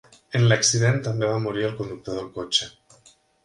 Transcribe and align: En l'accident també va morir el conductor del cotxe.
En 0.37 0.45
l'accident 0.51 0.97
també 1.09 1.29
va 1.33 1.37
morir 1.45 1.67
el 1.69 1.77
conductor 1.85 2.21
del 2.21 2.33
cotxe. 2.41 2.75